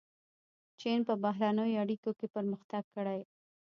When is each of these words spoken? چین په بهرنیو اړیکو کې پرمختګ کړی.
چین 0.79 0.99
په 1.07 1.13
بهرنیو 1.23 1.79
اړیکو 1.83 2.11
کې 2.19 2.27
پرمختګ 2.35 2.83
کړی. 2.95 3.19